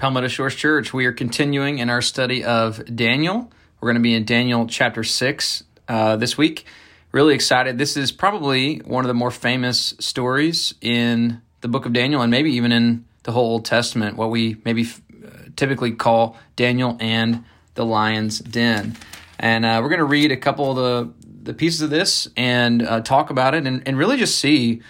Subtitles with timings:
[0.00, 0.94] Palmetto Shores Church.
[0.94, 3.52] We are continuing in our study of Daniel.
[3.80, 6.64] We're going to be in Daniel chapter 6 uh, this week.
[7.12, 7.76] Really excited.
[7.76, 12.30] This is probably one of the more famous stories in the book of Daniel and
[12.30, 17.44] maybe even in the whole Old Testament, what we maybe uh, typically call Daniel and
[17.74, 18.96] the lion's den.
[19.38, 22.80] And uh, we're going to read a couple of the, the pieces of this and
[22.80, 24.80] uh, talk about it and, and really just see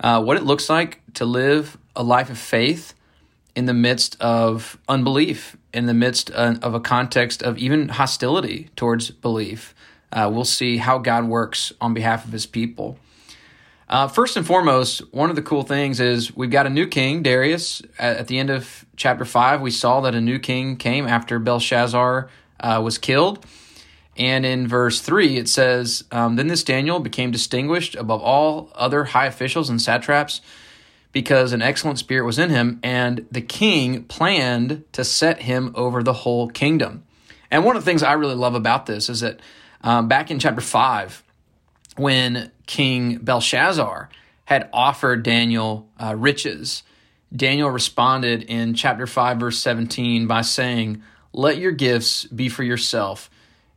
[0.00, 2.94] uh, what it looks like to live a life of faith
[3.58, 8.70] in the midst of unbelief, in the midst uh, of a context of even hostility
[8.76, 9.74] towards belief.
[10.12, 13.00] Uh, we'll see how God works on behalf of his people.
[13.88, 17.24] Uh, first and foremost, one of the cool things is we've got a new king,
[17.24, 17.82] Darius.
[17.98, 22.30] At, the end of chapter 5, we saw that a new king came after Belshazzar
[22.60, 23.44] uh, was killed.
[24.16, 29.02] And in verse 3, it says, um, Then this Daniel became distinguished above all other
[29.02, 30.42] high officials and satraps
[31.12, 36.02] because an excellent spirit was in him, and the king planned to set him over
[36.02, 37.04] the whole kingdom.
[37.50, 39.40] And one of the things I really love about this is that
[39.82, 41.22] um, back in chapter 5,
[41.96, 44.08] when King Belshazzar
[44.44, 46.82] had offered Daniel uh, riches,
[47.34, 53.30] Daniel responded in chapter 5, verse 17 by saying, Let your gifts be for yourself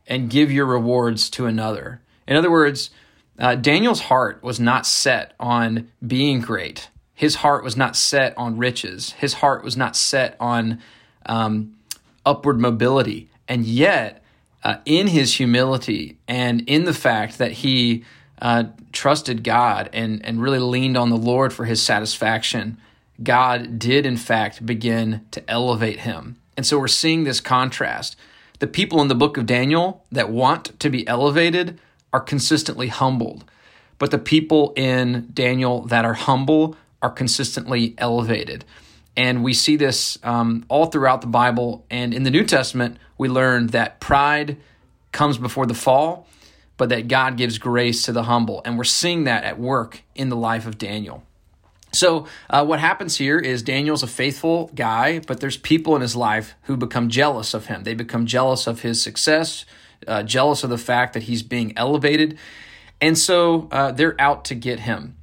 [0.06, 2.00] and give your rewards to another.
[2.26, 2.90] In other words,
[3.38, 6.88] uh, Daniel's heart was not set on being great.
[7.14, 9.12] His heart was not set on riches.
[9.12, 10.80] His heart was not set on
[11.26, 11.76] um,
[12.24, 13.28] upward mobility.
[13.48, 14.22] And yet,
[14.64, 18.04] uh, in his humility and in the fact that he
[18.40, 22.78] uh, trusted God and, and really leaned on the Lord for his satisfaction,
[23.22, 26.36] God did, in fact, begin to elevate him.
[26.56, 28.16] And so we're seeing this contrast
[28.58, 31.80] the people in the book of Daniel that want to be elevated
[32.12, 33.44] are consistently humbled.
[33.98, 38.64] But the people in Daniel that are humble are consistently elevated.
[39.16, 41.84] And we see this um, all throughout the Bible.
[41.90, 44.56] And in the New Testament, we learn that pride
[45.10, 46.26] comes before the fall,
[46.78, 48.62] but that God gives grace to the humble.
[48.64, 51.22] And we're seeing that at work in the life of Daniel.
[51.94, 56.16] So, uh, what happens here is Daniel's a faithful guy, but there's people in his
[56.16, 57.82] life who become jealous of him.
[57.84, 59.66] They become jealous of his success,
[60.08, 62.38] uh, jealous of the fact that he's being elevated.
[63.02, 65.16] And so uh, they're out to get him.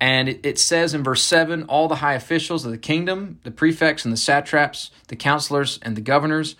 [0.00, 3.50] And it, it says in verse 7 all the high officials of the kingdom, the
[3.50, 6.56] prefects and the satraps, the counselors and the governors,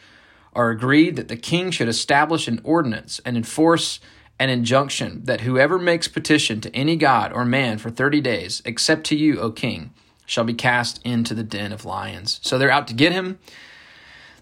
[0.55, 4.01] are agreed that the king should establish an ordinance and enforce
[4.41, 9.05] an injunction that whoever makes petition to any god or man for 30 days, except
[9.05, 9.93] to you, O king,
[10.27, 12.41] shall be cast into the den of lions.
[12.43, 13.39] So they're out to get him.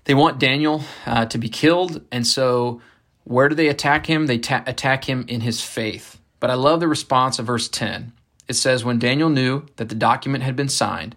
[0.04, 2.02] They want Daniel uh, to be killed.
[2.12, 2.80] And so
[3.24, 4.26] where do they attack him?
[4.26, 6.18] They ta- attack him in his faith.
[6.40, 8.12] But I love the response of verse 10.
[8.48, 11.16] It says, When Daniel knew that the document had been signed,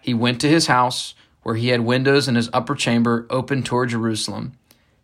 [0.00, 3.88] he went to his house where he had windows in his upper chamber open toward
[3.88, 4.52] Jerusalem.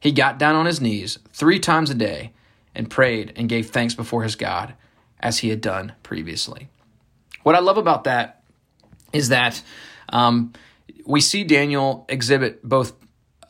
[0.01, 2.33] He got down on his knees three times a day
[2.75, 4.75] and prayed and gave thanks before his God
[5.21, 6.69] as he had done previously.
[7.43, 8.43] What I love about that
[9.13, 9.63] is that
[10.11, 10.53] um,
[11.05, 12.93] we see Daniel exhibit both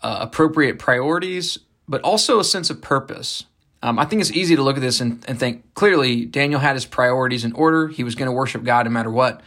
[0.03, 3.45] uh, appropriate priorities, but also a sense of purpose.
[3.83, 6.75] Um, I think it's easy to look at this and, and think clearly Daniel had
[6.75, 7.89] his priorities in order.
[7.89, 9.41] He was going to worship God no matter what.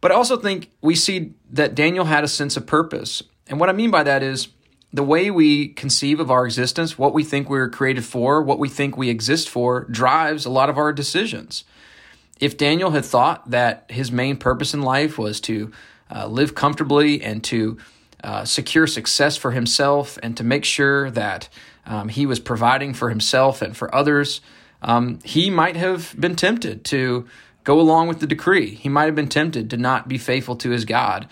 [0.00, 3.22] But I also think we see that Daniel had a sense of purpose.
[3.46, 4.48] And what I mean by that is
[4.92, 8.68] the way we conceive of our existence, what we think we're created for, what we
[8.68, 11.64] think we exist for, drives a lot of our decisions.
[12.40, 15.70] If Daniel had thought that his main purpose in life was to
[16.10, 17.78] uh, live comfortably and to
[18.24, 21.48] uh, secure success for himself and to make sure that
[21.86, 24.40] um, he was providing for himself and for others,
[24.82, 27.26] um, he might have been tempted to
[27.64, 28.74] go along with the decree.
[28.74, 31.28] He might have been tempted to not be faithful to his God.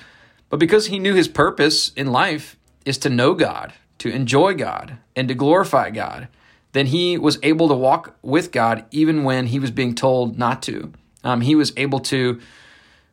[0.48, 4.98] But because he knew his purpose in life, is to know God, to enjoy God,
[5.14, 6.28] and to glorify God,
[6.72, 10.62] then he was able to walk with God even when he was being told not
[10.62, 10.92] to.
[11.24, 12.40] Um, he was able to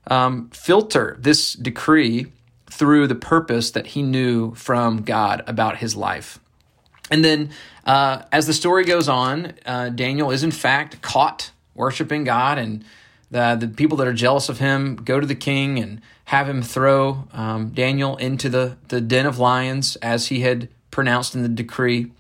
[0.07, 2.27] um, filter this decree
[2.69, 6.39] through the purpose that he knew from God about his life.
[7.09, 7.51] And then,
[7.85, 12.83] uh, as the story goes on, uh, Daniel is in fact caught worshiping God, and
[13.31, 16.61] the, the people that are jealous of him go to the king and have him
[16.61, 21.49] throw um, Daniel into the, the den of lions as he had pronounced in the
[21.49, 22.11] decree.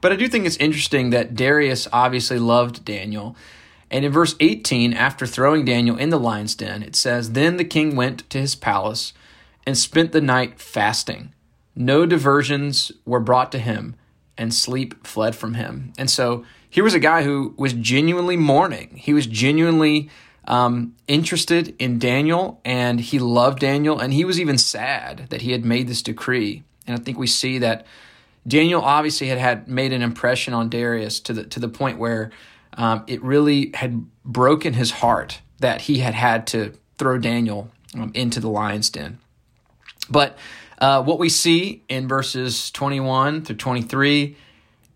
[0.00, 3.36] But I do think it's interesting that Darius obviously loved Daniel.
[3.90, 7.64] And in verse 18, after throwing Daniel in the lion's den, it says, Then the
[7.64, 9.12] king went to his palace
[9.66, 11.32] and spent the night fasting.
[11.74, 13.96] No diversions were brought to him,
[14.38, 15.92] and sleep fled from him.
[15.98, 18.96] And so here was a guy who was genuinely mourning.
[18.96, 20.10] He was genuinely
[20.46, 25.52] um, interested in Daniel and he loved Daniel and he was even sad that he
[25.52, 26.62] had made this decree.
[26.86, 27.86] And I think we see that
[28.46, 32.30] Daniel obviously had, had made an impression on Darius to the to the point where
[32.74, 38.12] um, it really had broken his heart that he had had to throw Daniel um,
[38.14, 39.18] into the lion's den.
[40.08, 40.38] But
[40.78, 44.36] uh, what we see in verses 21 through 23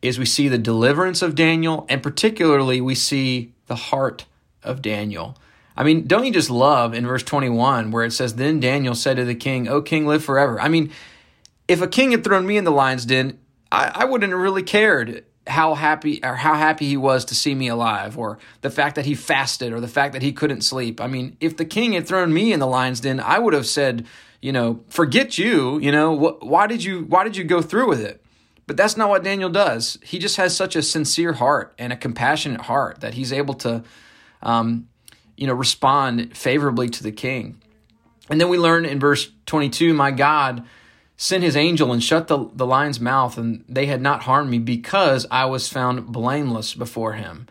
[0.02, 4.26] is we see the deliverance of Daniel, and particularly we see the heart
[4.62, 5.36] of Daniel.
[5.76, 9.16] I mean, don't you just love in verse 21 where it says, Then Daniel said
[9.16, 10.60] to the king, O king, live forever.
[10.60, 10.90] I mean,
[11.68, 13.38] if a king had thrown me in the lion's den,
[13.70, 17.54] I, I wouldn't have really cared how happy or how happy he was to see
[17.54, 21.00] me alive or the fact that he fasted or the fact that he couldn't sleep.
[21.00, 23.66] I mean, if the king had thrown me in the lion's den, I would have
[23.66, 24.06] said,
[24.40, 27.88] you know, forget you, you know, wh- why did you why did you go through
[27.88, 28.22] with it?
[28.66, 29.98] But that's not what Daniel does.
[30.02, 33.82] He just has such a sincere heart and a compassionate heart that he's able to
[34.42, 34.88] um,
[35.36, 37.60] you know, respond favorably to the king.
[38.28, 40.64] And then we learn in verse 22, my God
[41.22, 44.58] sent his angel and shut the, the lion's mouth, and they had not harmed me
[44.58, 47.46] because I was found blameless before him.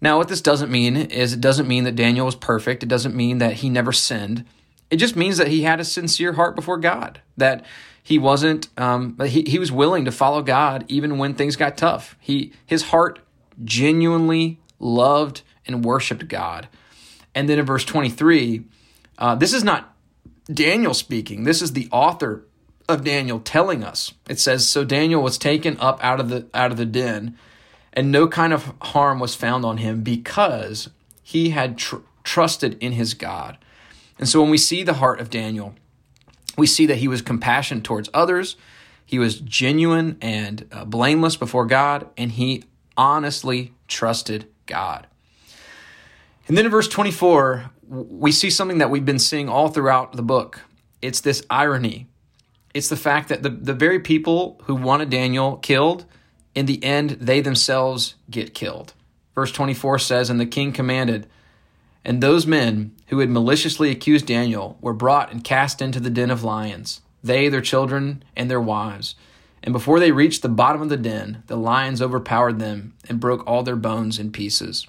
[0.00, 2.82] Now, what this doesn't mean is it doesn't mean that Daniel was perfect.
[2.82, 4.44] It doesn't mean that he never sinned.
[4.90, 7.64] It just means that he had a sincere heart before God, that
[8.02, 12.16] he wasn't, um, he, he was willing to follow God even when things got tough.
[12.18, 13.20] He, his heart
[13.64, 16.66] genuinely loved and worshiped God.
[17.32, 18.64] And then in verse 23,
[19.18, 19.94] uh, this is not
[20.52, 22.47] Daniel speaking, this is the author
[22.88, 24.12] of Daniel telling us.
[24.28, 27.36] It says, "So Daniel was taken up out of the out of the den,
[27.92, 30.88] and no kind of harm was found on him because
[31.22, 33.58] he had tr- trusted in his God."
[34.18, 35.74] And so when we see the heart of Daniel,
[36.56, 38.56] we see that he was compassionate towards others,
[39.08, 42.64] he was genuine and uh, blameless before God, and he
[42.96, 45.06] honestly trusted God.
[46.46, 50.22] And then in verse 24, we see something that we've been seeing all throughout the
[50.22, 50.60] book.
[51.00, 52.06] It's this irony
[52.74, 56.04] it's the fact that the, the very people who wanted Daniel killed,
[56.54, 58.94] in the end, they themselves get killed.
[59.34, 61.26] Verse 24 says, And the king commanded,
[62.04, 66.30] and those men who had maliciously accused Daniel were brought and cast into the den
[66.30, 69.14] of lions, they, their children, and their wives.
[69.62, 73.46] And before they reached the bottom of the den, the lions overpowered them and broke
[73.46, 74.86] all their bones in pieces.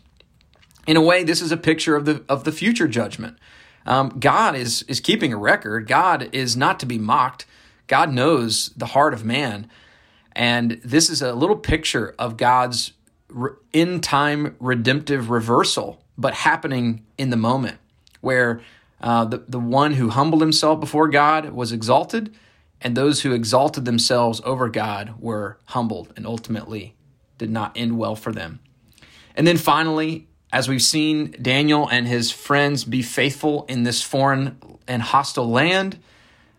[0.87, 3.37] In a way, this is a picture of the of the future judgment.
[3.85, 5.87] Um, God is is keeping a record.
[5.87, 7.45] God is not to be mocked.
[7.89, 9.69] God knows the heart of man.
[10.31, 12.93] And this is a little picture of God's
[13.73, 17.77] in time redemptive reversal, but happening in the moment
[18.21, 18.61] where
[19.01, 22.33] uh, the, the one who humbled himself before God was exalted,
[22.81, 26.95] and those who exalted themselves over God were humbled and ultimately
[27.37, 28.59] did not end well for them.
[29.35, 34.57] And then finally, as we've seen Daniel and his friends be faithful in this foreign
[34.87, 35.99] and hostile land,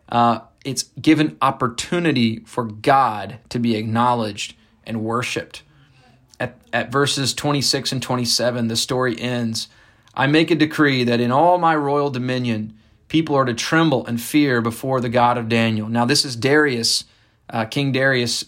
[0.08, 4.54] uh, it's given opportunity for God to be acknowledged
[4.84, 5.62] and worshiped.
[6.38, 9.68] At, at verses 26 and 27, the story ends
[10.14, 12.76] I make a decree that in all my royal dominion,
[13.08, 15.88] people are to tremble and fear before the God of Daniel.
[15.88, 17.04] Now, this is Darius,
[17.48, 18.46] uh, King Darius,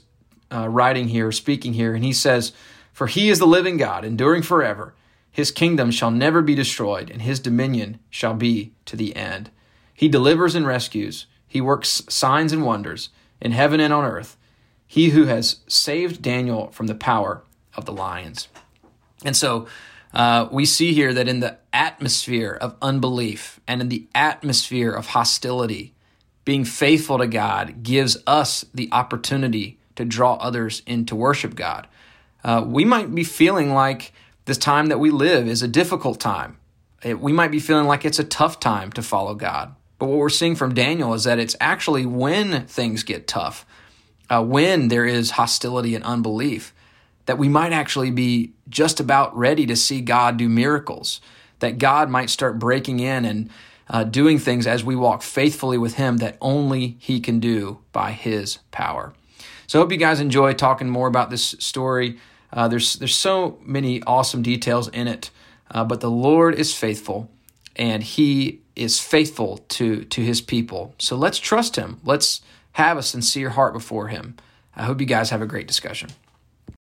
[0.50, 2.52] uh, writing here, speaking here, and he says,
[2.92, 4.94] For he is the living God, enduring forever.
[5.30, 9.50] His kingdom shall never be destroyed, and his dominion shall be to the end.
[9.94, 11.26] He delivers and rescues.
[11.52, 14.38] He works signs and wonders in heaven and on earth.
[14.86, 17.42] He who has saved Daniel from the power
[17.76, 18.48] of the lions.
[19.22, 19.66] And so
[20.14, 25.08] uh, we see here that in the atmosphere of unbelief and in the atmosphere of
[25.08, 25.92] hostility,
[26.46, 31.86] being faithful to God gives us the opportunity to draw others in to worship God.
[32.42, 34.14] Uh, we might be feeling like
[34.46, 36.56] this time that we live is a difficult time.
[37.02, 39.74] It, we might be feeling like it's a tough time to follow God.
[40.02, 43.64] But what we're seeing from Daniel is that it's actually when things get tough,
[44.28, 46.74] uh, when there is hostility and unbelief,
[47.26, 51.20] that we might actually be just about ready to see God do miracles,
[51.60, 53.48] that God might start breaking in and
[53.88, 58.10] uh, doing things as we walk faithfully with Him that only He can do by
[58.10, 59.14] His power.
[59.68, 62.18] So I hope you guys enjoy talking more about this story.
[62.52, 65.30] Uh, there's there's so many awesome details in it,
[65.70, 67.30] uh, but the Lord is faithful,
[67.76, 70.94] and He is faithful to to his people.
[70.98, 72.00] So let's trust him.
[72.04, 72.40] Let's
[72.72, 74.36] have a sincere heart before him.
[74.74, 76.10] I hope you guys have a great discussion.